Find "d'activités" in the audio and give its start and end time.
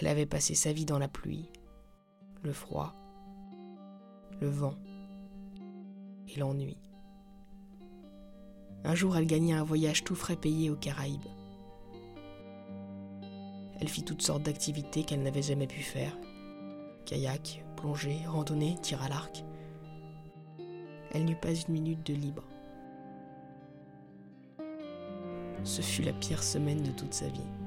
14.42-15.04